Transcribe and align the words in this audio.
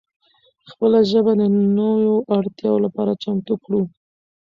خپله 0.71 0.99
ژبه 1.11 1.31
د 1.39 1.41
نوو 1.77 2.15
اړتیاو 2.37 2.83
لپاره 2.85 3.11
چمتو 3.23 3.53
کړو. 3.63 3.81